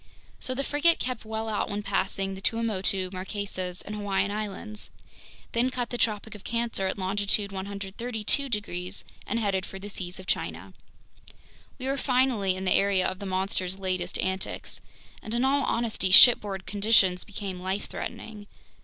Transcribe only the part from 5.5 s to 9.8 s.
then cut the Tropic of Cancer at longitude 132 degrees and headed for